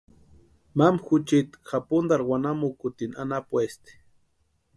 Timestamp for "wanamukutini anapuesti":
2.31-3.91